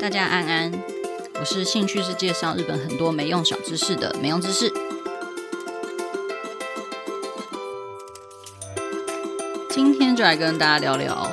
[0.00, 0.72] 大家安安，
[1.40, 4.72] 我是兴趣是介绍日本很多没用小知识的没用知识。
[9.70, 11.28] 今天就来跟大家聊聊，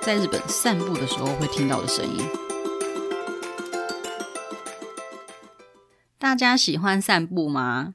[0.00, 2.24] 在日本散步的时候会听到的声音。
[6.16, 7.94] 大家喜欢散步吗？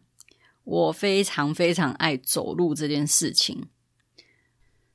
[0.65, 3.69] 我非常非常爱走路这件事情。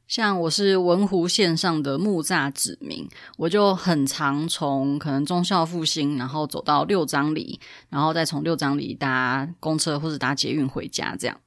[0.06, 3.08] 像我是文湖线上的木栅子民，
[3.38, 7.58] 我就很常从可能忠孝复兴，然后走到六张里，
[7.88, 11.40] 然后再从六张里搭公车或者搭捷运回家，这样。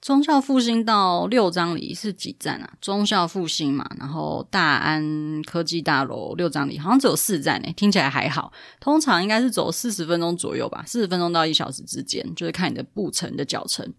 [0.00, 2.72] 忠孝复兴到六张里是几站啊？
[2.80, 8.52] 忠孝复兴嘛，然后大安科技大楼、六张里好像只有四站诶，听起来还好。
[8.80, 13.92] 通常应该是走四十分钟左右吧，四十分钟到一小时之间，就是看你的步程的脚程。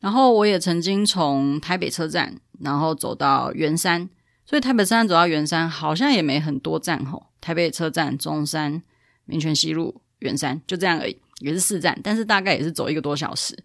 [0.00, 4.08] 然后我也曾经从台北车站，然后走到圆山，
[4.44, 7.26] 所以台北车站走到圆山好像也没很多站吼。
[7.40, 8.82] 台北车站、中山、
[9.24, 13.56] 民权西路、圆山就这样而已，也是四站，但是大概也是走一个多小时。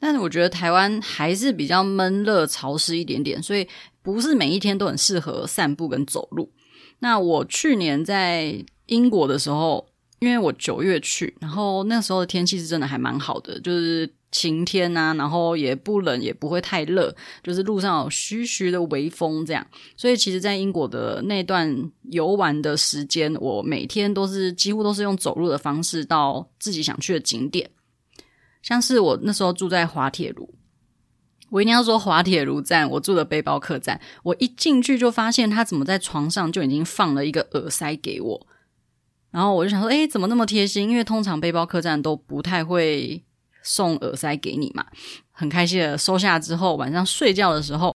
[0.00, 3.66] 但是我觉得台湾还是比较闷热潮湿一点点，所以
[4.02, 6.50] 不是每一天都很适合散步跟走路。
[6.98, 9.86] 那我去年在英国的时候，
[10.18, 19.64] 因为我九月去，然后那时候的天气是真的还蛮好的，就是晴天啊，然后也不冷也不会太热，就是路上有徐徐的微风这样。
[19.96, 27.70] 所以其实，在英国的那段游玩的时间，我每天都是几乎都是用走路的方式到自己想去的景点。
[28.60, 30.52] 像是我那时候住在滑铁卢，
[31.50, 38.46] 我一定要说滑铁卢站，我住的背包客栈，我一进去就发现他怎么在床上就已经放了一个耳塞给我，
[39.30, 40.90] 然后我就想说，诶，怎么那么贴心？
[40.90, 43.22] 因为通常背包客栈都不太会
[43.64, 44.86] 送耳塞给你嘛。
[45.32, 47.92] 很开心的收下之后，晚上睡觉的时候，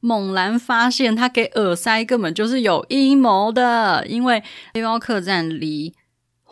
[0.00, 5.94] 猛然发现他给耳塞根本就是有阴谋的，因为背包客栈离。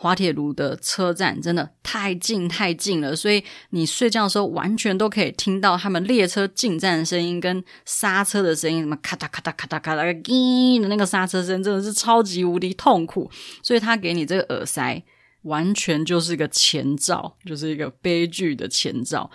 [0.01, 13.29] 滑铁卢的车站真的太近太近了，所以你睡觉的时候完全都可以听到他们列车进站的声音跟刹车的声音，什么咔嗒咔嗒咔嗒咔嗒，滴的那个刹车声真的是超级无敌痛苦。
[13.61, 15.03] 所以他给你这个耳塞，
[15.43, 19.29] 完全就是一个前兆，就是一个悲剧的前兆。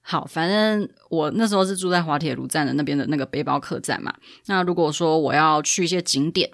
[0.00, 4.14] 好，反正我那时候是住在滑铁卢站的那边的那个背包客栈嘛。
[4.46, 6.50] 那如果说我要去一些景点。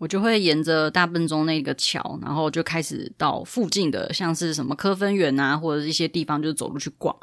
[0.00, 7.14] 我就会沿着大笨钟那个桥，然后就开始到附近的，像是什么科芬园啊，或者一些地方，就是走路去逛。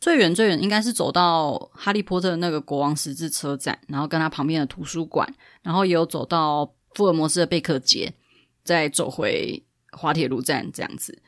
[0.00, 5.32] 最远最远应该是走到哈利波特那个国王十字车站，然后跟他旁边的图书馆，
[5.62, 8.12] 然后也有走到福尔摩斯的贝克街，
[8.64, 9.62] 再走回
[9.92, 11.22] 滑铁卢站这样子。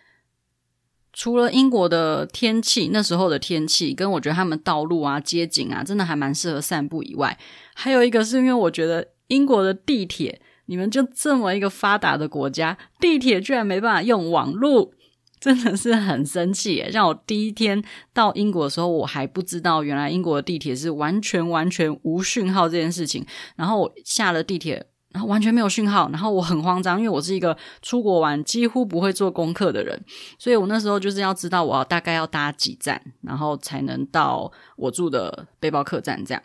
[1.12, 7.38] 除了英国的天气，那时候的天气跟我觉得他们道路啊、街景啊，真的还蛮适合散步以外，
[7.74, 9.08] 还有一个是因为我觉得。
[9.30, 14.92] 英国的地铁，你们就这么一个发达的国家，地铁居然没办法用网路，
[15.38, 16.90] 真的是很生气耶！
[16.90, 17.80] 像我第一天
[18.12, 23.24] 到英国的时候，我还不知道原来英国的地铁是完全完全无讯号这件事情。
[23.54, 30.00] 然后我下了地铁，然后完全没有讯号，然后我很慌张，因为我是一个出国玩几乎不会做功课的人，
[30.38, 36.42] 所以我那时候就是要知道我要大概要搭几站，然后才能到我住的背包客栈这样。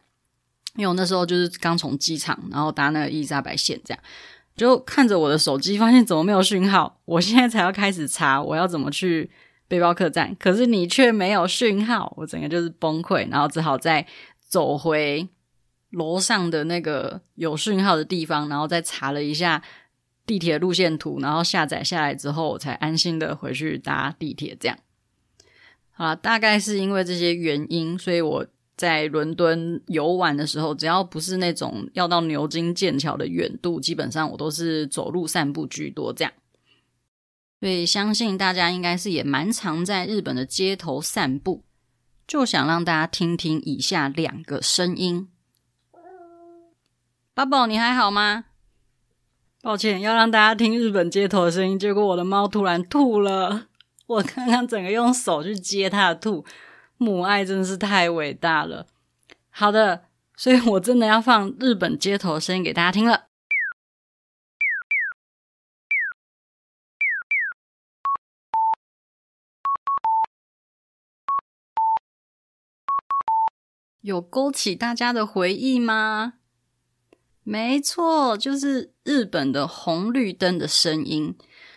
[0.75, 4.03] 因为我那时候就是刚从机场，然后搭那个伊丽莎白线，这样
[4.57, 6.99] 就看着我的手机，发现怎么没有讯号。
[7.05, 9.29] 我现在才要开始查我要怎么去
[9.67, 14.05] 背包客栈，可是你却没有讯号，我整个就是崩溃，然后只好再
[14.49, 15.27] 走回
[15.95, 19.63] 楼上的那个有讯号的地方，然后再查了一下
[20.25, 24.55] 地铁路线图，然后下载下来之后，我才安心的回去搭地铁。
[24.59, 24.77] 这样，
[25.91, 28.45] 好啦，大概是因为这些原因，所以我。
[28.77, 36.11] 在伦敦游玩的时候，只要不是那种要到牛津、剑桥的远度，基本上我都是走路散步居多。
[36.11, 36.33] 这样，
[37.61, 41.63] 所以相信大家应该是也蛮常在日本的街头散步。
[42.27, 45.29] 就想让大家听听以下两个声音。
[47.35, 48.45] 宝宝，你还好吗？
[49.61, 53.67] 抱歉，要让大家听日本街头的声音，结果我的猫突然吐了。
[54.07, 56.45] 我刚刚整个用手去接它的吐。
[56.95, 58.87] 母爱真是太伟大了。
[59.49, 60.05] 好的，
[60.37, 63.25] 所以我真的要放日本街头的声音给大家听了。
[73.99, 76.35] 有勾起大家的回忆吗？
[77.47, 81.35] 没错，就是日本的红绿灯的声音。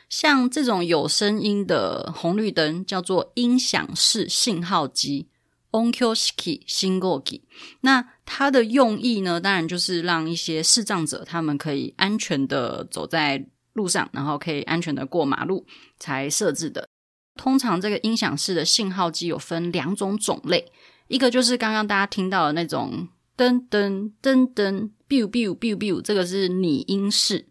[0.09, 5.29] 像这种有声音的红绿灯叫做音响式信号机
[5.73, 7.43] onkyoshiki shingogi。
[7.83, 15.67] 那它的用意呢，当然就是让一些视障者他们可以安全的走在路上，然后可以安全的过马路
[15.99, 16.89] 才设置的。
[17.37, 20.73] 通常这个音响式的信号机有分两种种类，
[21.09, 23.07] 一个就是刚刚大家听到的那种
[23.37, 27.49] 噔噔噔噔，biu biu biu biu，这个是拟音式。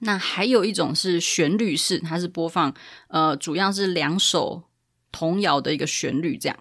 [0.00, 2.74] 那还有一种是旋律式，它是播放
[3.08, 4.64] 呃，主要是两首
[5.10, 6.58] 童谣的一个旋律这样。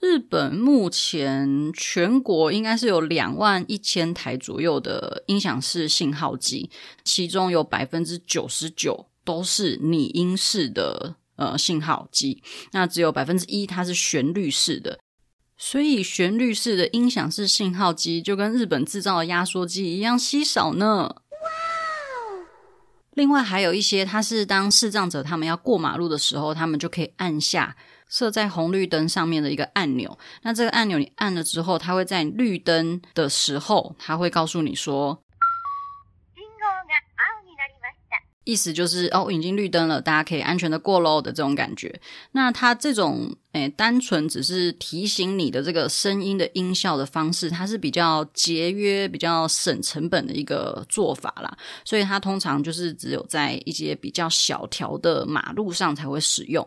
[0.00, 6.70] 日本目前全国应该是有两万一千台左右的音响式信号机，
[7.04, 14.98] 其中有百分之九十九都是拟音式的呃信号机，那只有百分之一它是旋律式的。
[15.62, 21.16] 所以旋律式的音响式信号机就跟日本制造的压缩机一样稀少呢。
[23.12, 27.76] 另外还有一些，它是当视障者他们要过马路的时候，他们就可以按下
[28.08, 30.18] 设在红绿灯上面的一个按钮。
[30.42, 35.22] 那这个按钮你按了之后，它会在绿灯的时候，它会告诉你说。
[38.50, 42.00] 意思就是哦，已经绿灯了，大家可以安全的过喽的这种感觉。
[42.32, 51.56] 那它这种诶，单纯只是提醒你的这个声音的音效的方式，它是比较节约、比较省成本的一个做法啦。
[51.84, 56.66] 所以它通常就是只有在一些比较小条的马路上才会使用。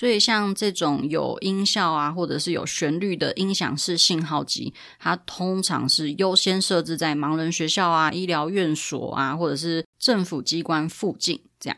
[0.00, 11.76] 所以，像这种有音效啊，或者是有旋律的音响式信号机，它通常是优先设置在盲人学校啊、医疗院所啊，或者是政府机关附近这样。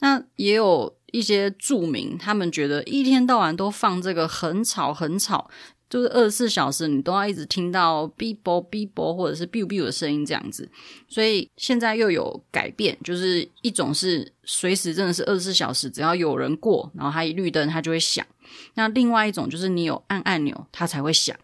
[0.00, 5.48] 那也有一些著名，他们觉得一天到晚都放这个很吵很吵。
[5.92, 10.66] 就是二十四小时，你都要一直听到哔啵哔啵或者是 biu biu 的声音这样子，
[11.06, 18.24] 所以现在又有改变，就是一种是随时真的是二十四小时，只要有人过，然后它一绿灯它就会响；
[18.72, 21.36] 那另外一种就是你有按按钮，它才会响。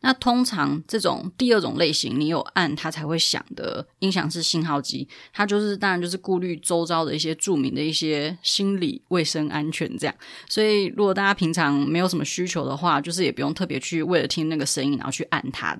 [0.00, 10.14] 那通常这种第二种类型，你有按它才会响的音响式信号机，它就是当然就是顾虑周遭的一些著名的一些心理卫生安全这样。
[10.48, 15.76] 所以如果大家平常没有什么需求的话，就是也不用特别去为了听那个声音然后去按它。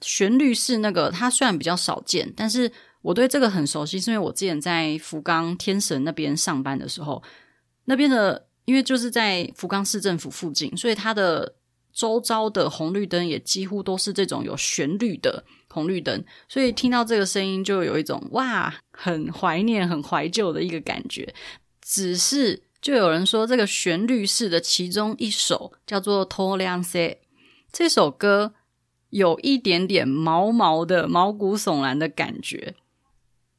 [0.00, 2.70] 旋律是那个它虽然比较少见，但是
[3.02, 7.20] 我对这个很熟悉，是因为我之前在福冈天神那边上班的时候，
[7.86, 11.56] 那边的因为就是在福冈市政府附近，所以它的。
[11.95, 21.33] 周遭的红绿灯也几乎都是这种有旋律的红绿灯，所以听到这个声音就有一种哇，很怀念、很怀旧的一个感觉。
[21.81, 27.09] 只是就有人说，这个旋律式的其中一首叫做《通りゃんせ》，
[27.71, 28.53] 这首歌
[29.09, 32.75] 有一点点毛毛的、毛骨悚然的感觉。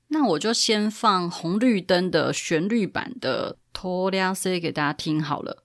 [0.09, 5.65] 那我就先放红绿灯的旋律版的《通りゃんせ》给大家听好了。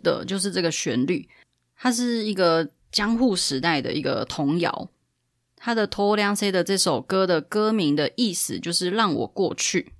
[0.00, 1.28] 的，就是这个旋律，
[1.76, 4.88] 它是一个江户时代的一个童谣。
[5.56, 9.92] 它的《通りゃんせ》的这首歌的歌名的意思就是“让我过去”，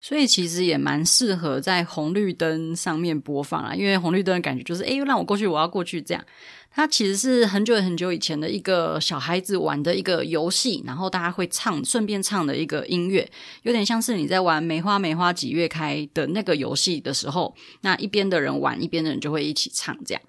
[0.00, 6.24] 所以其实也蛮适合在红绿灯上面播放啊，因为红绿灯的感觉就是“诶，让我过去，我要过去”这样。
[6.72, 13.28] 它其实是很久很久以前的一个小孩子玩的一个游戏，然后大家会唱，顺便唱的一个音乐，
[13.64, 19.96] 有点像是你在玩梅花梅花几月开的那个游戏的时候，那一边的人玩，一边的人就会一起唱。
[20.04, 20.22] 这样，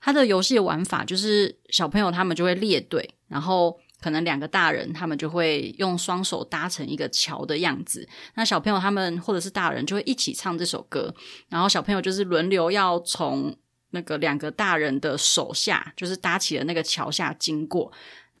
[0.00, 11.14] 它的游戏玩法就是小朋友他们就会列队，然后可能两个大人他们就会用双手搭成一个桥的样子，那小朋友他们或者是大人就会一起唱这首歌，
[11.48, 13.56] 然后小朋友就是轮流要从。
[13.96, 17.92] 那个两个大人的手下，就是搭起了那个桥下经过。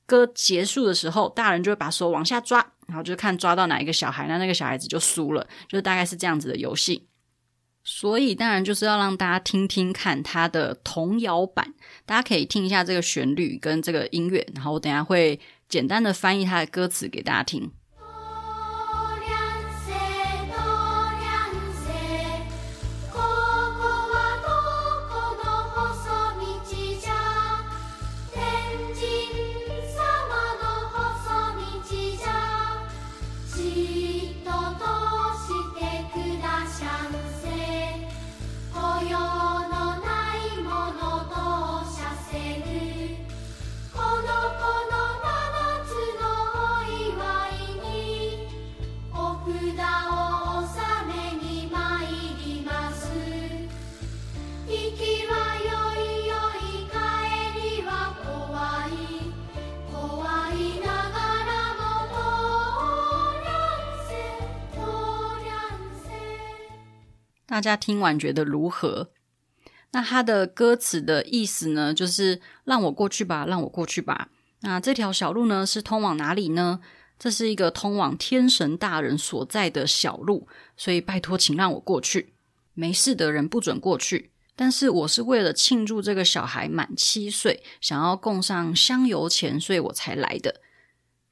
[0.04, 5.46] 歌结束的时候，大人就会把手往下抓，然后就看抓到哪一个小孩，那那个小孩子就输了。
[5.68, 7.06] 就是大概是这样子的游戏。
[7.84, 11.72] 所以当然就是要让大家听听看他的童谣版，
[12.04, 15.38] 大家可以听一下这个旋律跟这个音乐，然后我等下会
[15.74, 17.72] 简单的翻译他的歌词给大家听。
[67.54, 69.10] 大家听完觉得如何？
[69.92, 74.28] 那它的歌词的意思呢，就是让我过去吧，让我过去吧。
[74.62, 76.80] 那这条小路呢，是通往哪里呢？
[77.16, 82.34] 这是一个通往天神大人所在的小路，所以拜托，请让我过去。
[82.72, 84.32] 没事的人不准过去。
[84.56, 90.60] 但是我是为了庆祝这个小孩满七岁，想要供上香油钱，所以我才来的。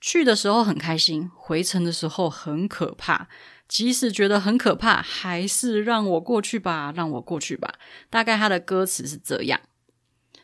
[0.01, 3.29] 去的时候很开心，回程的时候很可怕。
[3.73, 7.73] 即使觉得很可怕，还是让我过去吧，让我过去吧。
[8.11, 9.59] 大概他的歌词是这样。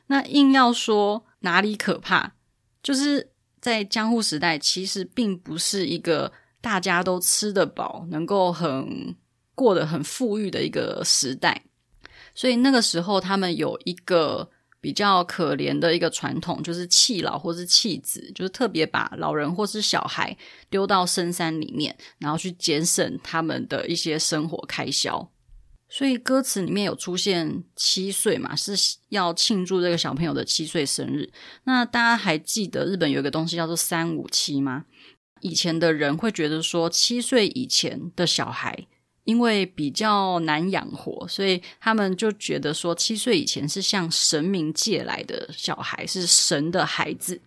[0.06, 2.32] 那硬要说哪里可怕，
[2.82, 3.30] 就是
[3.60, 6.32] 在江户时代，其实并不是一个
[6.62, 9.14] 大家都吃得饱、能够很
[9.54, 11.64] 过得很富裕的一个时代。
[12.34, 14.48] 所以那个时候，他们有一个
[14.80, 20.36] 比较可怜的一个传统，就是弃老或是弃子，就是特别把老人或是小孩
[20.70, 25.30] 丢到深山里面，然后去节省他们的一些生活开销。
[25.90, 28.72] 所以歌词里面有出现七岁嘛，是
[29.08, 31.30] 要庆祝这个小朋友的七岁生日。
[31.64, 34.84] 那大家还记得日本有一个东西叫做三五七吗？
[35.40, 38.86] 以前的人会觉得说，七岁以前的小孩。
[39.28, 47.38] 因为比较难养活，所以他们就觉得说，七岁以前是向神明借来的小孩，是神的孩子。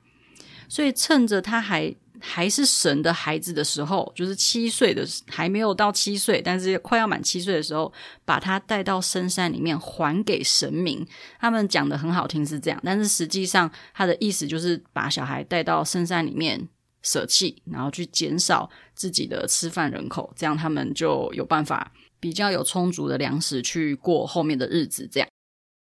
[0.69, 7.91] 所以趁着他还还是神的孩子的时候，就是七岁的还没有到七岁，但是快要满七岁的时候，
[8.23, 11.03] 把他带到深山里面还给神明。
[11.39, 16.69] 他们讲的很好听是这样，但是实际上他的意思就是把小孩带到深山里面。
[17.01, 25.07] 舍弃，然后去减少自己的吃饭人口，这样他们就有办法比较有充足的粮食去过后面的日子。
[25.11, 25.29] 这样，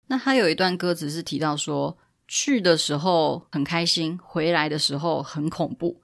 [0.06, 1.96] 那他有一段歌词是提到说，
[2.26, 6.00] 去的时候很开心，回来的时候很恐怖。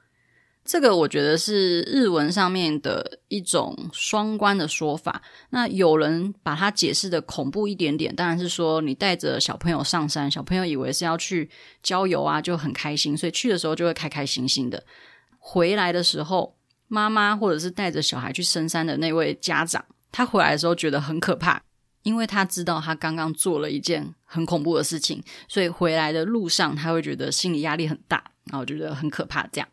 [0.67, 5.23] 这个我觉得是日文上面的一种双关的说法。
[5.51, 11.49] 那有人把它解释的恐怖一点点，当然是说你带着小朋友上山，小朋友以为是要去
[11.83, 14.83] 郊游啊，就很开心，所以去的时候就会开开心心的。
[15.39, 16.57] 回来的时候，
[16.89, 21.63] 妈妈或者是带着小孩去深山的那位家长，他回来的时候觉得很可怕，
[22.03, 29.69] 因为他知道他刚刚做了一件很恐怖的事情，所以回来的路上他会觉得心理压力很大，然后觉得很可怕这样。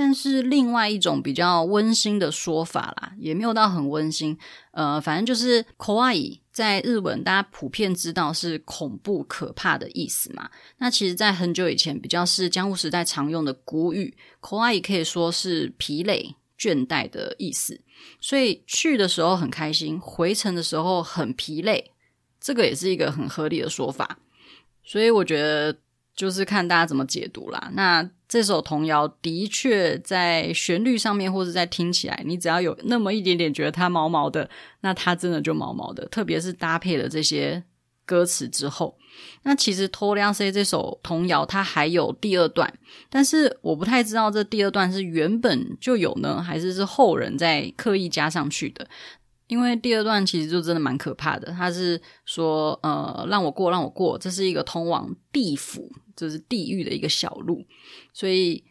[0.00, 4.38] 但是另外一种比较温馨的说法啦，也没有到很温馨，
[4.70, 10.48] 呃，反正就是“可爱い”在日文大家普遍知道是恐怖、可怕的意思嘛。
[10.76, 17.80] 那其实，在很久以前，比较是江户时代常用的古语，“可爱い”可以说是疲累、倦怠的意思。
[18.20, 21.90] 所以去的时候很开心，回程的时候很疲累，
[22.40, 24.20] 这个也是一个很合理的说法。
[24.84, 25.76] 所以我觉得。
[26.18, 27.70] 就是看大家怎么解读啦。
[27.74, 36.04] 那这首童谣的确在旋律上面，或者在听起来，你只要有那么一点点觉得它毛毛的，那它真的就毛毛的。
[36.06, 37.62] 特别是搭配了这些
[38.04, 38.98] 歌词之后，
[39.44, 42.70] 那其实《偷凉塞》这首童谣它还有第二段，
[43.08, 48.84] 但是我不太知道这第二段是原本就有呢，还是是后人在刻意加上去的。
[49.46, 57.64] 因为第二段其实就真的蛮可怕的，他是说，呃，让我过，让我过，这是一个通往地府，就是地狱的一个小路，
[58.12, 58.62] 所以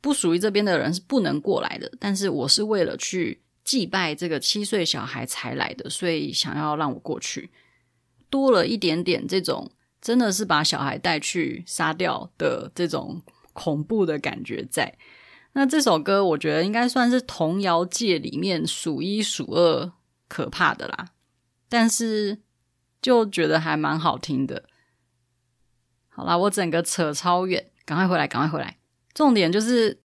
[0.00, 1.92] 不属于这边的人是不能过来的。
[2.00, 7.50] 但是我是为了去祭拜这个七岁小孩才来的，所以想要让我过去，
[8.30, 9.70] 多了一点点这种
[10.00, 14.96] 真的是把小孩带去杀掉的这种恐怖的感觉在。
[15.52, 19.92] 那这首歌我觉得应该算是童谣界里面数一数二。
[20.26, 21.10] 可怕的啦，
[21.68, 22.40] 但是
[23.00, 24.64] 就觉得还蛮好听的。
[26.16, 28.78] 好啦，我整个扯超远，赶快回来，赶快回来。
[29.12, 30.00] 重点就是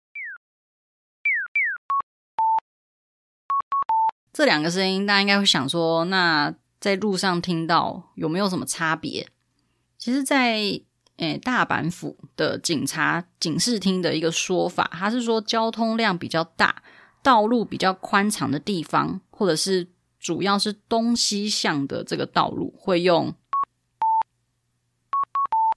[4.32, 9.28] 这两个声音，大家应该会想说，那在路上听到有没有什么差别？
[9.98, 10.82] 其实在，在
[11.18, 16.84] 诶大阪府的警察警视厅的一个说法，他是说交通量比较大、
[17.24, 19.88] 道路比较宽敞的地方，或者是。
[20.18, 23.32] 主要是东西向的这个道路会用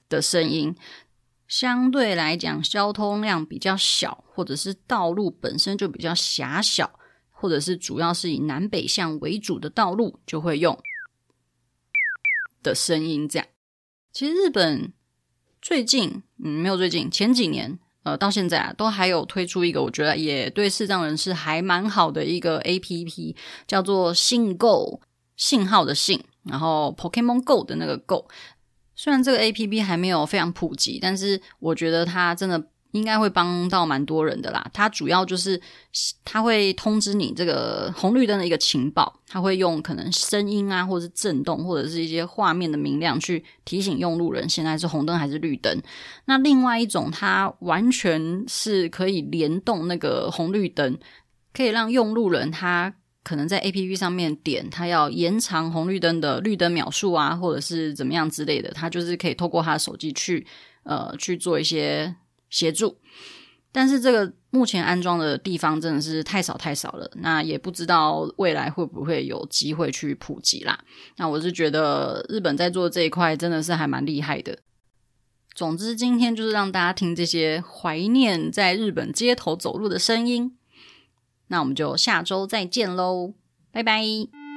[0.09, 0.75] 的声音，
[1.47, 6.99] 相对来讲交通量比较小，或者是道路本身就比较狭小，
[7.31, 10.79] 或者是主要是以南北向为主的道路就会用
[12.63, 13.29] 的声音。
[13.29, 13.49] 这样，
[14.13, 14.93] 其实日本
[15.61, 17.79] 最近，嗯，没有最近，前几年。
[18.05, 23.37] 呃，到现在啊，都还有推出一个，我觉得也对视障人士还蛮好的一个 APP，
[23.67, 25.03] 叫做信 Go，
[25.37, 28.27] 信号的信，然后 Pokemon Go 的那个 Go。
[28.99, 34.69] 虽然这个 APP 还没有非常普及，但是我觉得它真的应该会帮到蛮多人的啦。
[34.75, 35.61] 它主要就是
[36.25, 45.81] 它会通知你这个红绿灯的一个情报，它会用可能声音啊，或者是震动，或者是一些画面的明亮去提醒用路人现在是红灯还是绿灯。
[46.25, 50.99] 那另外一种，它完全是可以联动那个红绿灯，
[51.53, 52.93] 可以让用路人他
[53.29, 60.47] 可能在 APP 上面点，他要延长红绿灯的绿灯秒数啊，或者是怎么样之类的，他就是可以透过他的手机去
[60.85, 62.15] 呃去做一些。
[62.51, 62.97] 协助，
[63.71, 70.83] 但是这个目前安装的地方真的是太少太少了，那也不知道未来会不会有机会去普及啦。
[71.19, 74.61] 那我是觉得日本在做这一块真的是还蛮厉害的。
[75.55, 80.57] 总之，今天就是让大家听这些怀念在日本街头走路的声音。
[81.49, 83.35] 那我们就下周再见喽，
[83.73, 84.48] 拜拜。